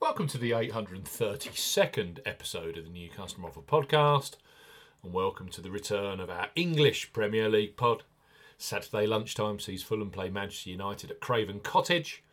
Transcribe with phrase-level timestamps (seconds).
[0.00, 4.36] Welcome to the 832nd episode of the New Customer Offer podcast,
[5.04, 8.04] and welcome to the return of our English Premier League pod.
[8.56, 12.24] Saturday lunchtime sees Fulham play Manchester United at Craven Cottage.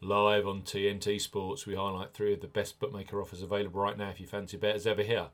[0.00, 4.10] Live on TNT Sports, we highlight three of the best bookmaker offers available right now
[4.10, 5.26] if you fancy bet as ever here.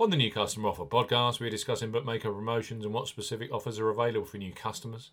[0.00, 3.90] On the New Customer Offer podcast, we're discussing bookmaker promotions and what specific offers are
[3.90, 5.12] available for new customers.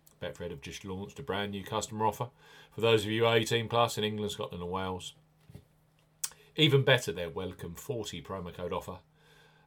[0.21, 2.27] Betfred have just launched a brand new customer offer
[2.71, 5.13] for those of you 18 plus in England, Scotland, and Wales.
[6.55, 8.99] Even better, their welcome 40 promo code offer,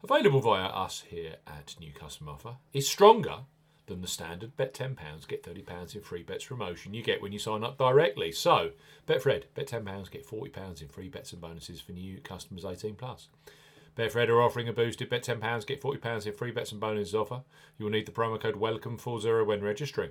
[0.02, 3.38] available via us here at New Customer Offer, is stronger
[3.86, 7.38] than the standard bet £10, get £30 in free bets promotion you get when you
[7.38, 8.30] sign up directly.
[8.32, 8.70] So,
[9.06, 13.28] Betfred, bet £10, get £40 in free bets and bonuses for new customers 18 plus.
[13.96, 17.42] Betfred are offering a boosted bet £10, get £40 in free bets and bonuses offer.
[17.78, 20.10] You will need the promo code WELCOME40 when registering.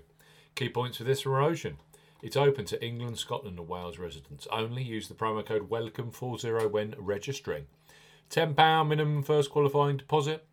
[0.56, 1.78] Key points for this promotion.
[2.22, 4.84] It's open to England, Scotland, and Wales residents only.
[4.84, 7.66] Use the promo code WELCOME40 when registering.
[8.30, 10.46] £10 minimum first qualifying deposit.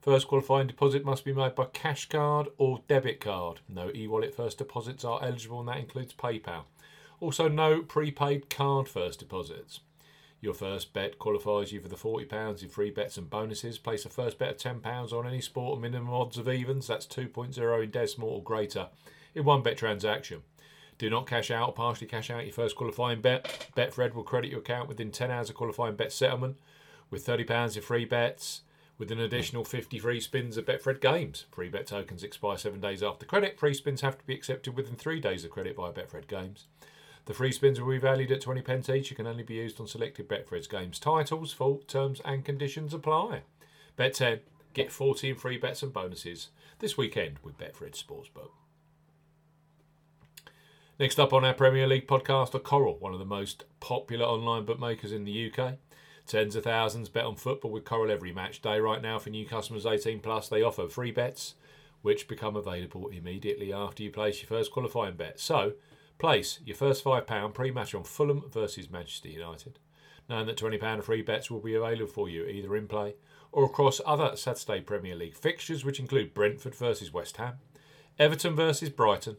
[0.00, 3.60] First qualifying deposit must be made by cash card or debit card.
[3.68, 6.62] No e wallet first deposits are eligible, and that includes PayPal.
[7.18, 9.80] Also, no prepaid card first deposits.
[10.40, 13.78] Your first bet qualifies you for the £40 in free bets and bonuses.
[13.78, 17.84] Place a first bet of £10 on any sport minimum odds of evens, that's 2.0
[17.84, 18.88] in decimal or greater,
[19.34, 20.42] in one bet transaction.
[20.98, 23.68] Do not cash out or partially cash out your first qualifying bet.
[23.74, 26.56] Betfred will credit your account within 10 hours of qualifying bet settlement
[27.10, 28.62] with £30 in free bets
[28.98, 31.46] with an additional 50 free spins of Betfred games.
[31.50, 33.58] Free bet tokens expire seven days after credit.
[33.58, 36.66] Free spins have to be accepted within three days of credit by Betfred games.
[37.24, 39.08] The free spins will be valued at 20 pence each.
[39.10, 41.50] You can only be used on selected Betfred's games titles.
[41.52, 43.40] Full terms and conditions apply.
[43.96, 44.40] Bet 10.
[44.74, 46.48] Get 14 free bets and bonuses
[46.80, 48.50] this weekend with Betfred Sportsbook.
[51.00, 54.66] Next up on our Premier League podcast are Coral, one of the most popular online
[54.66, 55.76] bookmakers in the UK.
[56.26, 59.46] Tens of thousands bet on football with Coral every match day right now for new
[59.46, 60.50] customers 18 plus.
[60.50, 61.54] They offer free bets
[62.02, 65.40] which become available immediately after you place your first qualifying bet.
[65.40, 65.72] So,
[66.18, 69.78] place your first £5 pre-match on Fulham versus Manchester United,
[70.28, 73.14] knowing that £20 of free bets will be available for you either in play
[73.52, 77.54] or across other Saturday Premier League fixtures which include Brentford versus West Ham,
[78.18, 79.38] Everton versus Brighton,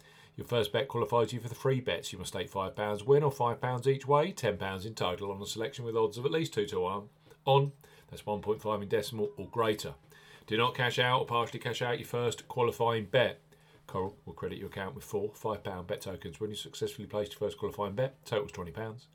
[0.35, 2.11] Your first bet qualifies you for the free bets.
[2.11, 5.85] You must stake £5 win or £5 each way, £10 in total on a selection
[5.85, 7.03] with odds of at least 2 to 1
[7.45, 7.71] on.
[8.09, 9.93] That's 1.5 in decimal or greater.
[10.47, 13.39] Do not cash out or partially cash out your first qualifying bet.
[13.87, 17.39] Coral will credit your account with four £5 bet tokens when you successfully placed your
[17.39, 18.25] first qualifying bet.
[18.25, 19.07] Totals £20.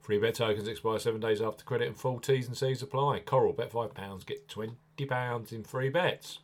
[0.00, 3.20] Free bet tokens expire seven days after credit and full T's and C's apply.
[3.20, 6.40] Coral, bet £5, get £20 in free bets.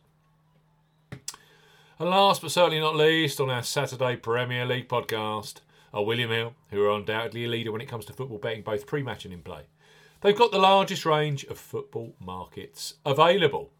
[1.99, 5.55] And last but certainly not least, on our Saturday Premier League podcast,
[5.93, 8.87] are William Hill, who are undoubtedly a leader when it comes to football betting, both
[8.87, 9.63] pre match and in play.
[10.21, 13.71] They've got the largest range of football markets available.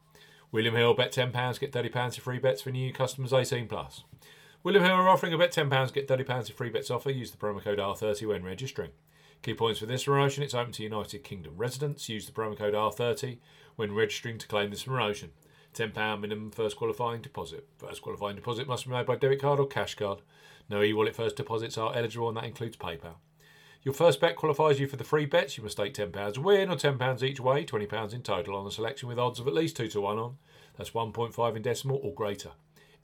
[0.52, 4.04] William Hill, bet £10, get £30 of free bets for new customers 18 plus.
[4.64, 7.12] William Hill are offering a bet £10, get £30 of free bets offer.
[7.12, 8.92] Use the promo code R30 when registering.
[9.44, 12.10] Key points for this promotion it's open to United Kingdom residents.
[12.10, 13.38] Use the promo code R30
[13.78, 15.32] when registering to claim this promotion.
[15.74, 17.68] £10 minimum first qualifying deposit.
[17.78, 20.20] First qualifying deposit must be made by debit card or cash card.
[20.70, 23.16] No e wallet first deposits are eligible, and that includes PayPal.
[23.82, 25.58] Your first bet qualifies you for the free bets.
[25.58, 29.08] You must stake £10 win or £10 each way, £20 in total on a selection
[29.08, 30.38] with odds of at least 2 to 1 on.
[30.78, 32.52] That's 1.5 in decimal or greater.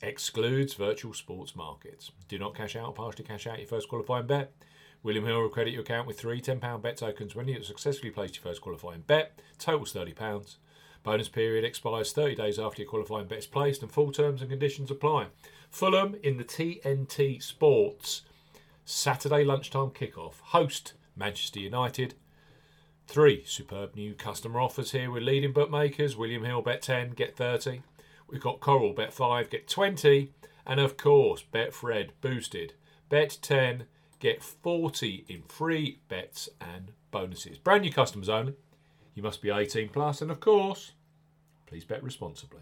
[0.02, 2.12] Excludes virtual sports markets.
[2.28, 4.52] Do not cash out or partially cash out your first qualifying bet.
[5.02, 8.36] William Hill will credit your account with three £10 bet tokens when you successfully placed
[8.36, 9.40] your first qualifying bet.
[9.58, 10.58] Totals £30.
[11.06, 14.50] Bonus period expires 30 days after your qualifying bet is placed and full terms and
[14.50, 15.28] conditions apply.
[15.70, 18.24] Fulham in the TNT Sports
[18.86, 22.16] Saturday lunchtime kickoff host Manchester United.
[23.06, 26.18] Three superb new customer offers here with leading bookmakers.
[26.18, 27.84] William Hill bet 10, get 30.
[28.28, 30.32] We've got Coral bet 5, get 20.
[30.66, 32.74] And of course, Betfred boosted.
[33.10, 33.86] Bet 10,
[34.20, 37.60] get 40 in free bets and bonuses.
[37.60, 38.56] Brand new customers only.
[39.16, 40.92] You must be 18 plus, and of course,
[41.66, 42.62] please bet responsibly.